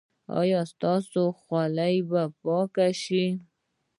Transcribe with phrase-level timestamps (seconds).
[0.39, 3.25] ایا ستاسو خوله به پاکه شي؟